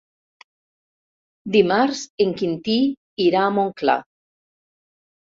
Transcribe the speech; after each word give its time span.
Dimarts 1.57 2.03
en 2.27 2.35
Quintí 2.41 2.81
irà 3.29 3.47
a 3.47 3.55
Montclar. 3.61 4.03